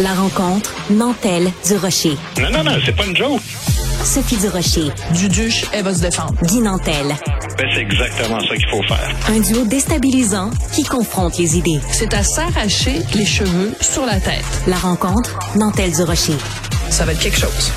[0.00, 2.16] La rencontre Nantel du Rocher.
[2.40, 3.40] Non, non, non, c'est pas une joke.
[4.04, 4.92] Sophie du Rocher.
[5.12, 6.34] Duduche, elle va se défendre.
[6.44, 7.16] Guy Nantel.
[7.56, 9.10] Ben, c'est exactement ça qu'il faut faire.
[9.28, 11.80] Un duo déstabilisant qui confronte les idées.
[11.90, 14.44] C'est à s'arracher les cheveux sur la tête.
[14.68, 16.36] La rencontre Nantel du Rocher.
[16.90, 17.72] Ça va être quelque chose.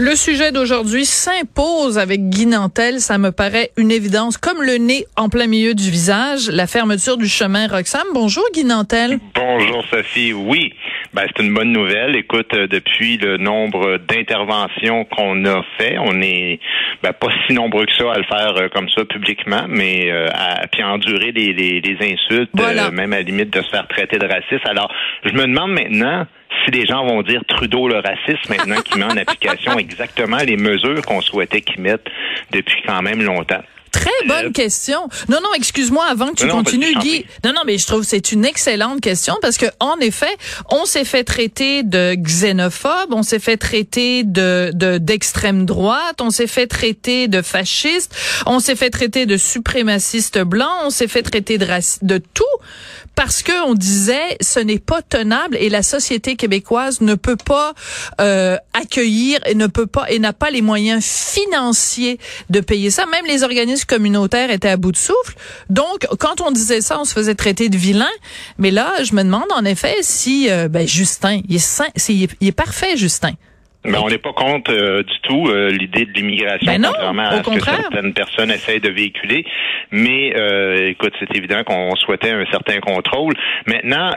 [0.00, 5.06] Le sujet d'aujourd'hui s'impose avec Guy Nantel, ça me paraît une évidence, comme le nez
[5.16, 8.04] en plein milieu du visage, la fermeture du chemin Roxham.
[8.14, 9.18] Bonjour Guy Nantel.
[9.34, 10.72] Bonjour Sophie, oui.
[11.14, 12.16] Ben, c'est une bonne nouvelle.
[12.16, 16.60] Écoute, euh, depuis le nombre d'interventions qu'on a fait, on est
[17.02, 20.28] ben, pas si nombreux que ça à le faire euh, comme ça publiquement, mais euh,
[20.34, 24.18] à puis endurer les, les, les insultes, même à la limite de se faire traiter
[24.18, 24.66] de raciste.
[24.66, 24.92] Alors,
[25.24, 26.26] je me demande maintenant
[26.64, 30.56] si les gens vont dire Trudeau le raciste maintenant qu'il met en application exactement les
[30.56, 32.06] mesures qu'on souhaitait qu'il mette
[32.52, 33.62] depuis quand même longtemps.
[34.08, 35.08] Très bonne question.
[35.28, 37.26] Non, non, excuse-moi avant que tu continues, Guy.
[37.44, 40.36] Non, non, mais je trouve que c'est une excellente question parce que en effet,
[40.70, 46.46] on s'est fait traiter de xénophobe, on s'est fait traiter de d'extrême droite, on s'est
[46.46, 48.14] fait traiter de fasciste,
[48.46, 51.66] on s'est fait traiter de suprémaciste blanc, on s'est fait traiter de
[52.02, 52.44] de tout
[53.18, 57.74] parce que on disait ce n'est pas tenable et la société québécoise ne peut pas
[58.20, 63.06] euh, accueillir et ne peut pas et n'a pas les moyens financiers de payer ça.
[63.06, 65.34] Même les organismes communautaires étaient à bout de souffle.
[65.68, 68.06] Donc, quand on disait ça, on se faisait traiter de vilain.
[68.56, 72.52] Mais là, je me demande en effet si euh, ben, Justin, il est, il est
[72.52, 73.32] parfait, Justin.
[73.88, 77.42] Mais on n'est pas contre euh, du tout euh, l'idée de l'immigration, ben contrairement à
[77.42, 79.44] ce que certaines personnes essayent de véhiculer.
[79.90, 83.34] Mais euh, écoute, c'est évident qu'on souhaitait un certain contrôle.
[83.66, 84.10] Maintenant,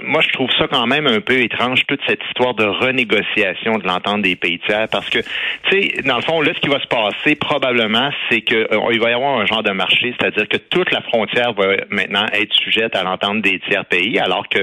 [0.00, 3.86] moi, je trouve ça quand même un peu étrange toute cette histoire de renégociation de
[3.86, 6.80] l'entente des pays tiers, parce que, tu sais, dans le fond, là, ce qui va
[6.80, 10.56] se passer probablement, c'est que il va y avoir un genre de marché, c'est-à-dire que
[10.56, 14.60] toute la frontière va maintenant être sujette à l'entente des tiers pays, alors que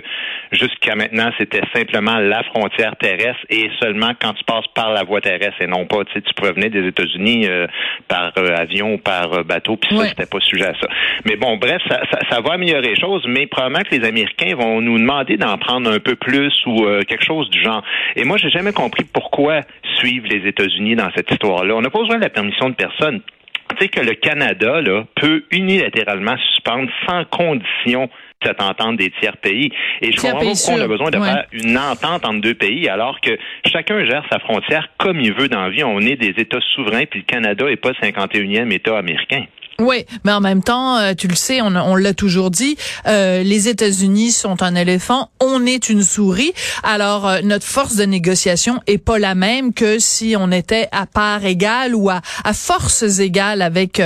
[0.51, 5.21] jusqu'à maintenant, c'était simplement la frontière terrestre et seulement quand tu passes par la voie
[5.21, 7.67] terrestre et non pas, tu sais, tu venir des États-Unis euh,
[8.07, 10.87] par euh, avion ou par euh, bateau, puis ça, c'était pas sujet à ça.
[11.25, 14.81] Mais bon, bref, ça, ça, va améliorer les choses, mais probablement que les Américains vont
[14.81, 17.83] nous demander d'en prendre un peu plus ou quelque chose du genre.
[18.15, 19.61] Et moi, j'ai jamais compris pourquoi
[19.97, 21.75] suivre les États-Unis dans cette histoire-là.
[21.75, 23.21] On n'a pas besoin de la permission de personne.
[23.69, 28.09] Tu sais que le Canada là, peut unilatéralement suspendre sans condition
[28.45, 29.71] cette entente des tiers pays.
[30.01, 32.87] Et je comprends pas pourquoi on a besoin de faire une entente entre deux pays
[32.87, 35.83] alors que chacun gère sa frontière comme il veut dans la vie.
[35.83, 39.45] On est des États souverains, puis le Canada n'est pas le 51e État américain.
[39.79, 42.77] Oui, mais en même temps, euh, tu le sais, on, l'a toujours dit,
[43.07, 46.53] euh, les États-Unis sont un éléphant, on est une souris.
[46.83, 51.05] Alors euh, notre force de négociation est pas la même que si on était à
[51.05, 54.01] part égale ou à, à forces égales avec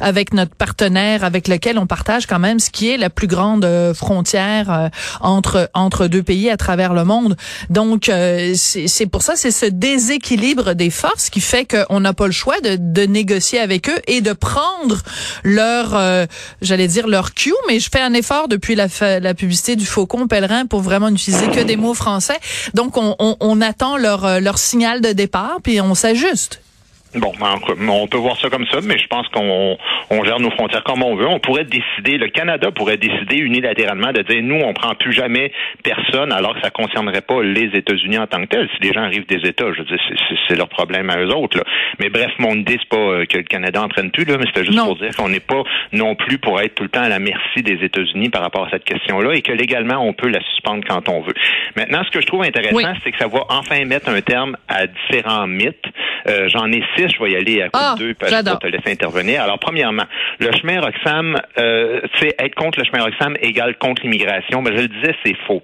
[0.00, 3.66] avec notre partenaire avec lequel on partage quand même ce qui est la plus grande
[3.94, 7.36] frontière entre entre deux pays à travers le monde.
[7.70, 8.10] Donc
[8.54, 12.60] c'est pour ça c'est ce déséquilibre des forces qui fait qu'on n'a pas le choix
[12.60, 15.02] de, de négocier avec eux et de prendre
[15.42, 16.26] leur, euh,
[16.62, 18.86] j'allais dire leur cue, mais je fais un effort depuis la,
[19.20, 22.38] la publicité du Faucon Pèlerin pour vraiment n'utiliser que des mots français.
[22.74, 26.60] Donc on, on, on attend leur, euh, leur signal de départ, puis on s'ajuste.
[27.16, 27.54] Bon, ben,
[27.88, 29.76] on peut voir ça comme ça, mais je pense qu'on
[30.10, 31.28] on gère nos frontières comme on veut.
[31.28, 35.52] On pourrait décider, le Canada pourrait décider unilatéralement de dire nous, on prend plus jamais
[35.82, 38.68] personne, alors que ça concernerait pas les États-Unis en tant que tels.
[38.74, 39.98] Si les gens arrivent des États, je veux dire,
[40.48, 41.58] c'est leur problème à eux autres.
[41.58, 41.64] Là.
[42.00, 44.64] Mais bref, mon idée c'est pas euh, que le Canada entraîne plus, là, mais c'était
[44.64, 47.18] juste pour dire qu'on n'est pas non plus pour être tout le temps à la
[47.20, 50.84] merci des États-Unis par rapport à cette question-là, et que légalement on peut la suspendre
[50.88, 51.34] quand on veut.
[51.76, 54.86] Maintenant, ce que je trouve intéressant, c'est que ça va enfin mettre un terme à
[54.86, 55.86] différents mythes.
[56.26, 58.66] Euh, j'en ai six je vais y aller à coup ah, de deux, pour te
[58.66, 59.42] laisser intervenir.
[59.42, 60.04] Alors, premièrement,
[60.38, 62.00] le chemin Roxham, euh,
[62.38, 64.62] être contre le chemin Roxham égale contre l'immigration.
[64.62, 65.62] Ben, je le disais, c'est faux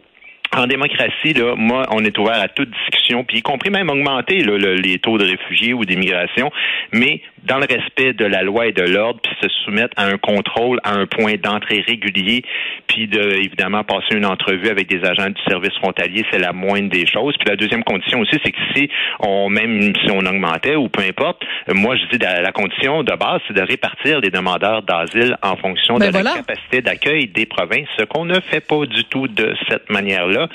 [0.56, 4.42] en démocratie, là, moi, on est ouvert à toute discussion, puis y compris même augmenter
[4.42, 6.50] les taux de réfugiés ou d'immigration,
[6.92, 10.18] mais dans le respect de la loi et de l'ordre, puis se soumettre à un
[10.18, 12.42] contrôle, à un point d'entrée régulier,
[12.86, 16.90] puis de évidemment passer une entrevue avec des agents du service frontalier, c'est la moindre
[16.90, 17.34] des choses.
[17.38, 18.88] Puis la deuxième condition aussi, c'est que si
[19.20, 21.42] on, même si on augmentait ou peu importe,
[21.72, 25.56] moi je dis la, la condition de base, c'est de répartir les demandeurs d'asile en
[25.56, 29.28] fonction ben de la capacité d'accueil des provinces, ce qu'on ne fait pas du tout
[29.28, 30.48] de cette manière-là.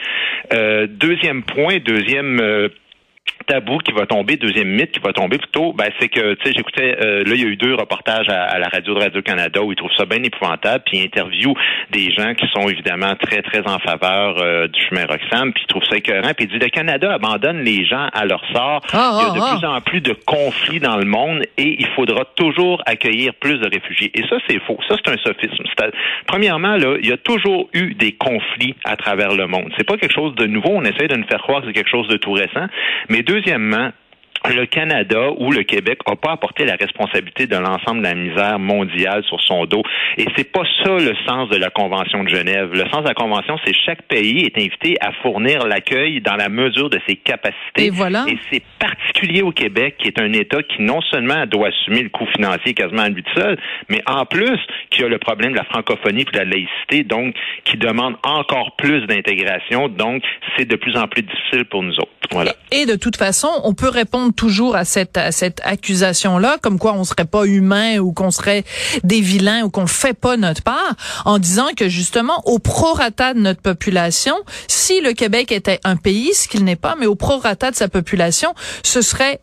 [0.53, 2.69] Euh, deuxième point, deuxième euh,
[3.45, 6.53] tabou qui va tomber, deuxième mythe qui va tomber plutôt, ben, c'est que, tu sais,
[6.55, 9.71] j'écoutais, euh, là, il y a eu deux reportages à, la radio de Radio-Canada où
[9.71, 11.55] ils trouvent ça bien épouvantable, puis ils interviewent
[11.91, 15.67] des gens qui sont évidemment très, très en faveur euh, du chemin Roxham, puis ils
[15.67, 18.81] trouvent ça écœurant, puis ils disent, le Canada abandonne les gens à leur sort.
[18.93, 21.75] Ah, il y a de ah, plus en plus de conflits dans le monde et
[21.79, 24.11] il faudra toujours accueillir plus de réfugiés.
[24.13, 24.77] Et ça, c'est faux.
[24.87, 25.63] Ça, c'est un sophisme.
[26.27, 29.71] Premièrement, là, il y a toujours eu des conflits à travers le monde.
[29.77, 30.71] C'est pas quelque chose de nouveau.
[30.73, 32.67] On essaie de nous faire croire que c'est quelque chose de tout récent.
[33.09, 33.91] Mais deuxièmement,
[34.53, 38.59] le Canada ou le Québec n'a pas apporté la responsabilité de l'ensemble de la misère
[38.59, 39.83] mondiale sur son dos.
[40.17, 42.71] Et c'est pas ça le sens de la Convention de Genève.
[42.73, 46.49] Le sens de la Convention, c'est chaque pays est invité à fournir l'accueil dans la
[46.49, 47.85] mesure de ses capacités.
[47.85, 48.25] Et voilà.
[48.27, 52.09] Et c'est particulier au Québec, qui est un État qui non seulement doit assumer le
[52.09, 53.57] coût financier quasiment à lui seul,
[53.89, 54.59] mais en plus
[54.89, 58.75] qui a le problème de la francophonie et de la laïcité, donc qui demande encore
[58.75, 59.87] plus d'intégration.
[59.89, 60.23] Donc,
[60.57, 62.09] c'est de plus en plus difficile pour nous autres.
[62.31, 62.53] Voilà.
[62.71, 66.93] Et de toute façon, on peut répondre toujours à cette, à cette accusation-là, comme quoi
[66.93, 68.63] on serait pas humain ou qu'on serait
[69.03, 70.95] des vilains ou qu'on fait pas notre part,
[71.25, 74.35] en disant que justement, au prorata de notre population,
[74.67, 77.87] si le Québec était un pays, ce qu'il n'est pas, mais au prorata de sa
[77.87, 78.53] population,
[78.83, 79.39] ce serait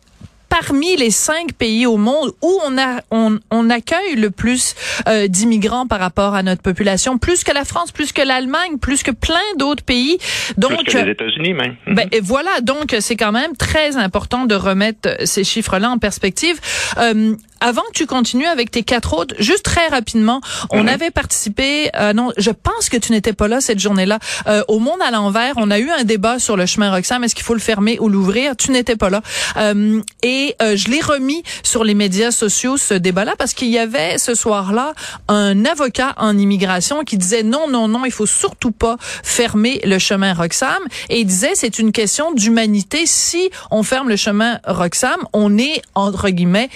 [0.53, 4.75] parmi les cinq pays au monde où on a on, on accueille le plus
[5.09, 9.03] euh, d'immigrants par rapport à notre population, plus que la France, plus que l'Allemagne, plus
[9.03, 10.19] que plein d'autres pays.
[10.59, 11.77] Donc plus que les États-Unis même.
[11.87, 16.61] Ben, et voilà, donc c'est quand même très important de remettre ces chiffres-là en perspective.
[16.99, 20.89] Euh, avant que tu continues avec tes quatre autres, juste très rapidement, on mhm.
[20.89, 24.19] avait participé, euh, non, je pense que tu n'étais pas là cette journée-là,
[24.49, 27.35] euh, au Monde à l'envers, on a eu un débat sur le chemin Roxham, est-ce
[27.37, 28.57] qu'il faut le fermer ou l'ouvrir?
[28.57, 29.23] Tu n'étais pas là.
[29.57, 33.79] Euh, et euh, je l'ai remis sur les médias sociaux, ce débat-là, parce qu'il y
[33.79, 34.93] avait ce soir-là
[35.29, 39.99] un avocat en immigration qui disait non, non, non, il faut surtout pas fermer le
[39.99, 40.83] chemin Roxham.
[41.09, 43.07] Et il disait c'est une question d'humanité.
[43.07, 46.71] Si on ferme le chemin Roxham, on est, entre guillemets,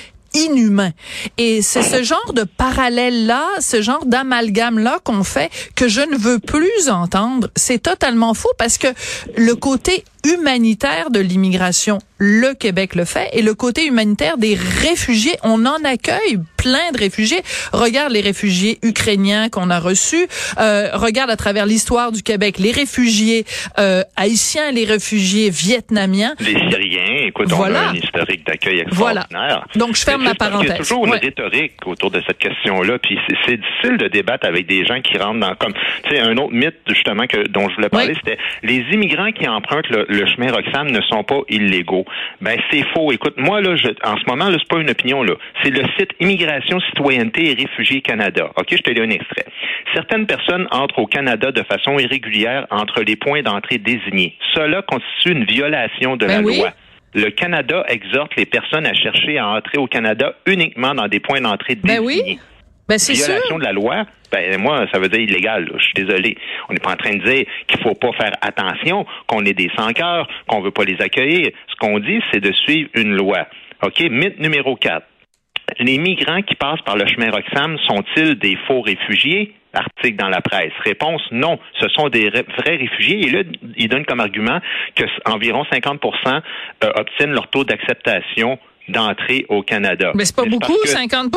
[0.45, 0.93] inhumain.
[1.39, 6.39] Et c'est ce genre de parallèle-là, ce genre d'amalgame-là qu'on fait que je ne veux
[6.39, 7.49] plus entendre.
[7.57, 8.89] C'est totalement faux parce que
[9.37, 15.37] le côté humanitaire de l'immigration, le Québec le fait, et le côté humanitaire des réfugiés,
[15.43, 17.41] on en accueille plein de réfugiés.
[17.73, 20.27] Regarde les réfugiés ukrainiens qu'on a reçus,
[20.59, 23.45] euh, regarde à travers l'histoire du Québec les réfugiés
[23.79, 26.35] euh, haïtiens, les réfugiés vietnamiens.
[26.41, 27.83] Les Syriens, écoute, voilà.
[27.83, 29.27] on a un historique d'accueil extraordinaire.
[29.31, 29.65] Voilà.
[29.77, 30.69] Donc je ferme ma parenthèse.
[30.69, 34.47] Il y a toujours une rhétorique autour de cette question-là, puis c'est difficile de débattre
[34.47, 35.75] avec des gens qui rentrent dans comme,
[36.05, 39.47] tu sais, un autre mythe justement que dont je voulais parler, c'était les immigrants qui
[39.47, 42.06] empruntent le, le chemin Roxham ne sont pas illégaux.
[42.41, 43.13] Ben c'est faux.
[43.13, 45.35] Écoute, moi là, je, en ce moment là, c'est pas une opinion là.
[45.63, 48.51] C'est le site Immigration, Citoyenneté et Réfugiés Canada.
[48.57, 49.47] Ok, je te lis un extrait.
[49.95, 54.37] Certaines personnes entrent au Canada de façon irrégulière entre les points d'entrée désignés.
[54.55, 56.71] Cela constitue une violation de ben la loi.
[57.15, 61.41] Le Canada exhorte les personnes à chercher à entrer au Canada uniquement dans des points
[61.41, 62.23] d'entrée ben désignés.
[62.35, 62.39] Oui.
[62.89, 65.69] Ben, Violation de la loi, ben moi, ça veut dire illégal.
[65.77, 66.37] Je suis désolé.
[66.69, 69.71] On n'est pas en train de dire qu'il faut pas faire attention, qu'on est des
[69.77, 71.51] sans-cœurs, qu'on veut pas les accueillir.
[71.69, 73.47] Ce qu'on dit, c'est de suivre une loi.
[73.83, 74.01] OK?
[74.11, 75.05] Mythe numéro 4.
[75.81, 79.55] Les migrants qui passent par le chemin Roxham sont-ils des faux réfugiés?
[79.73, 80.73] Article dans la presse.
[80.85, 83.27] Réponse non, ce sont des vrais réfugiés.
[83.27, 83.43] Et là,
[83.77, 84.61] il donne comme argument
[84.95, 86.01] que environ 50%
[86.85, 88.59] euh, obtiennent leur taux d'acceptation
[88.89, 90.13] d'entrée au Canada.
[90.15, 91.31] Mais c'est pas beaucoup, 50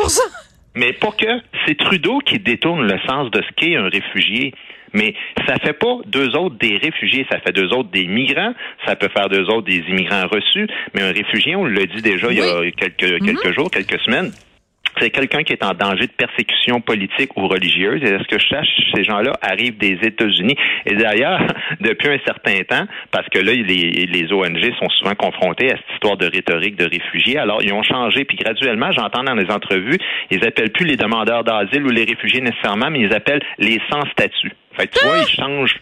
[0.76, 1.42] mais pas que.
[1.66, 4.54] C'est Trudeau qui détourne le sens de ce qu'est un réfugié.
[4.94, 5.14] Mais
[5.46, 8.54] ça fait pas deux autres des réfugiés, ça fait deux autres des migrants,
[8.88, 12.32] ça peut faire deux autres des immigrants reçus, mais un réfugié, on l'a dit déjà
[12.32, 13.54] il y a quelques, quelques mhm.
[13.54, 14.32] jours, quelques semaines,
[15.00, 18.02] c'est quelqu'un qui est en danger de persécution politique ou religieuse.
[18.04, 20.56] Et est ce que je sache, ces gens-là arrivent des États-Unis.
[20.86, 21.42] Et d'ailleurs,
[21.80, 26.18] depuis un certain temps, parce que là, les, ONG sont souvent confrontés à cette histoire
[26.18, 28.26] de rhétorique de réfugiés, alors ils ont changé.
[28.26, 29.98] Puis graduellement, j'entends dans les entrevues,
[30.30, 34.06] ils appellent plus les demandeurs d'asile ou les réfugiés nécessairement, mais ils appellent les sans
[34.12, 34.52] statut.
[34.78, 35.18] Fait tu vois,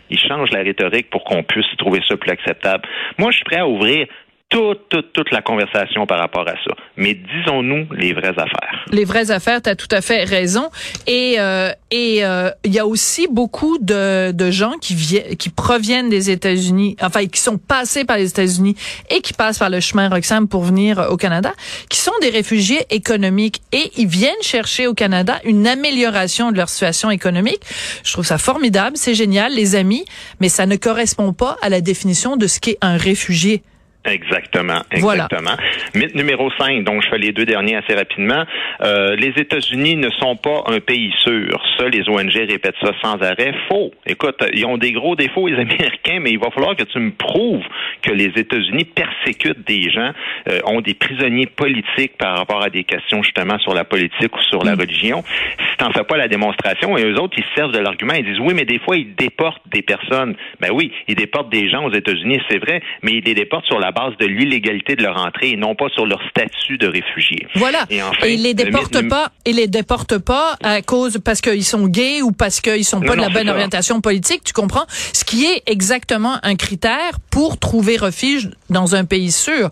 [0.09, 2.87] ils changent la rhétorique pour qu'on puisse trouver ça plus acceptable.
[3.17, 4.07] Moi, je suis prêt à ouvrir
[4.49, 6.73] toute, toute, toute la conversation par rapport à ça.
[6.95, 8.85] Mais disons-nous les vraies affaires.
[8.91, 10.69] Les vraies affaires, tu as tout à fait raison.
[11.05, 14.95] Et euh, et euh, il y a aussi beaucoup de, de gens qui
[15.37, 18.75] qui proviennent des États-Unis, enfin qui sont passés par les États-Unis
[19.09, 21.51] et qui passent par le chemin Roxham pour venir au Canada,
[21.89, 26.69] qui sont des réfugiés économiques et ils viennent chercher au Canada une amélioration de leur
[26.69, 27.61] situation économique.
[28.03, 30.05] Je trouve ça formidable, c'est génial, les amis,
[30.39, 33.61] mais ça ne correspond pas à la définition de ce qu'est un réfugié.
[34.05, 35.57] Exactement, exactement.
[35.93, 38.45] Mythe numéro 5, donc je fais les deux derniers assez rapidement.
[38.81, 41.61] Euh, les États-Unis ne sont pas un pays sûr.
[41.77, 43.53] Ça, les ONG répètent ça sans arrêt.
[43.67, 43.91] Faux.
[44.05, 47.11] Écoute, ils ont des gros défauts, les Américains, mais il va falloir que tu me
[47.11, 47.65] prouves
[48.01, 50.11] que les États-Unis persécutent des gens,
[50.49, 54.41] euh, ont des prisonniers politiques par rapport à des questions justement sur la politique ou
[54.43, 54.79] sur la mm.
[54.79, 55.23] religion.
[55.59, 58.25] Si t'en fais pas la démonstration, et eux autres, ils se servent de l'argument, ils
[58.25, 60.35] disent oui, mais des fois, ils déportent des personnes.
[60.61, 63.79] Ben oui, ils déportent des gens aux États-Unis, c'est vrai, mais ils les déportent sur
[63.79, 67.47] la base de l'illégalité de leur entrée et non pas sur leur statut de réfugié.
[67.55, 67.85] Voilà.
[67.89, 71.87] Et, enfin, ils les déportent pas, ils les déportent pas à cause parce qu'ils sont
[71.87, 74.85] gays ou parce qu'ils sont pas de la bonne orientation politique, tu comprends?
[75.13, 79.69] Ce qui est exactement un critère pour trouver refuge dans un pays sûr.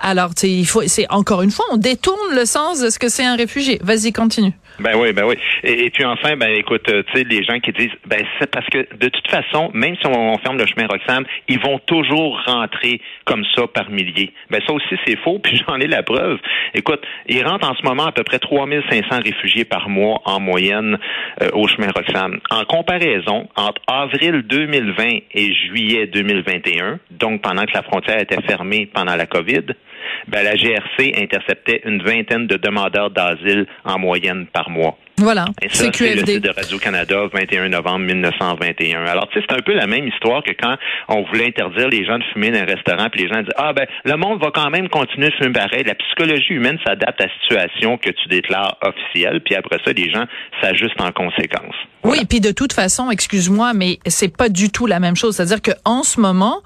[0.00, 3.24] Alors, il faut, c'est encore une fois, on détourne le sens de ce que c'est
[3.24, 3.78] un réfugié.
[3.82, 4.52] Vas-y, continue.
[4.78, 5.34] Ben oui, ben oui.
[5.64, 8.66] Et, puis enfin, ben écoute, euh, tu sais, les gens qui disent, ben c'est parce
[8.66, 13.00] que de toute façon, même si on, ferme le chemin Roxham, ils vont toujours rentrer
[13.24, 14.32] comme ça par milliers.
[14.50, 16.38] Ben ça aussi c'est faux, puis j'en ai la preuve.
[16.74, 20.98] Écoute, ils rentrent en ce moment à peu près 3500 réfugiés par mois en moyenne
[21.42, 22.38] euh, au chemin Roxham.
[22.50, 25.04] En comparaison, entre avril 2020
[25.34, 29.66] et juillet 2021, donc pendant que la frontière était fermée pendant la COVID,
[30.28, 34.98] ben, la GRC interceptait une vingtaine de demandeurs d'asile en moyenne par mois.
[35.18, 35.46] Voilà.
[35.70, 39.04] c'est le site de Radio-Canada, 21 novembre 1921.
[39.04, 40.76] Alors, tu sais, c'est un peu la même histoire que quand
[41.08, 43.72] on voulait interdire les gens de fumer dans un restaurant, puis les gens disent, ah
[43.72, 45.84] ben, le monde va quand même continuer de fumer pareil.
[45.84, 50.10] La psychologie humaine s'adapte à la situation que tu déclares officielle, puis après ça, les
[50.10, 50.24] gens
[50.62, 51.74] s'ajustent en conséquence.
[52.04, 55.36] Oui, puis de toute façon, excuse-moi, mais c'est pas du tout la même chose.
[55.36, 56.62] C'est-à-dire que en ce moment,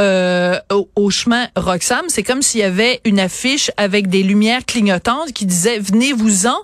[0.00, 0.56] euh,
[0.96, 5.46] au, chemin Roxham, c'est comme s'il y avait une affiche avec des lumières clignotantes qui
[5.46, 6.56] disait venez-vous-en,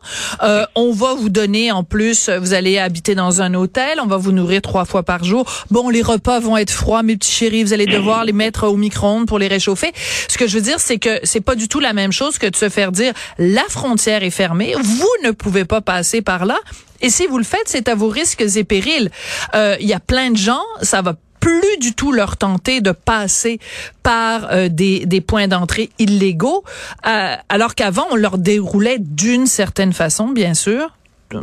[0.43, 4.17] euh, on va vous donner en plus, vous allez habiter dans un hôtel, on va
[4.17, 5.45] vous nourrir trois fois par jour.
[5.71, 8.77] Bon, les repas vont être froids, mes petits chéris, vous allez devoir les mettre au
[8.77, 9.93] micro-ondes pour les réchauffer.
[10.29, 12.47] Ce que je veux dire, c'est que c'est pas du tout la même chose que
[12.47, 16.59] de se faire dire la frontière est fermée, vous ne pouvez pas passer par là.
[17.01, 19.11] Et si vous le faites, c'est à vos risques et périls.
[19.55, 22.91] Euh, il y a plein de gens, ça va plus du tout leur tenter de
[22.91, 23.61] passer
[24.03, 26.65] par euh, des, des points d'entrée illégaux,
[27.07, 30.98] euh, alors qu'avant, on leur déroulait d'une certaine façon, bien sûr,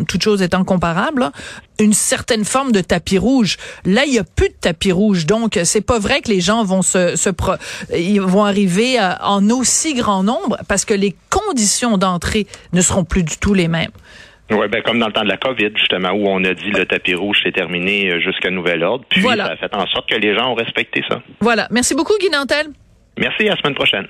[0.07, 1.31] toute chose étant comparable,
[1.79, 3.57] une certaine forme de tapis rouge.
[3.85, 6.63] Là, il y a plus de tapis rouge, donc c'est pas vrai que les gens
[6.63, 7.29] vont se, se
[7.95, 13.23] ils vont arriver en aussi grand nombre parce que les conditions d'entrée ne seront plus
[13.23, 13.91] du tout les mêmes.
[14.51, 16.85] Oui, ben comme dans le temps de la COVID, justement, où on a dit le
[16.85, 19.03] tapis rouge s'est terminé euh, jusqu'à nouvel ordre.
[19.09, 21.21] Puis ça a fait en sorte que les gens ont respecté ça.
[21.41, 21.67] Voilà.
[21.71, 22.67] Merci beaucoup, Guy Nantel.
[23.17, 24.07] Merci, à la semaine prochaine.